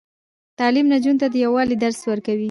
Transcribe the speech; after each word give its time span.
تعلیم 0.59 0.85
نجونو 0.93 1.19
ته 1.21 1.27
د 1.31 1.35
یووالي 1.45 1.75
درس 1.83 1.99
ورکوي. 2.09 2.39